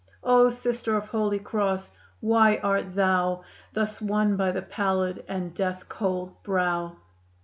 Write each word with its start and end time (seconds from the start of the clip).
O 0.23 0.49
Sister 0.49 0.95
of 0.97 1.05
Holy 1.09 1.37
Cross, 1.37 1.91
why 2.21 2.57
art 2.63 2.95
thou 2.95 3.43
Thus 3.73 4.01
won 4.01 4.35
by 4.35 4.51
the 4.51 4.63
pallid 4.63 5.23
and 5.27 5.53
death 5.53 5.87
cold 5.89 6.41
brow? 6.41 6.95